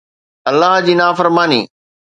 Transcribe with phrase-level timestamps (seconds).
[0.49, 1.61] الله جي نافرماني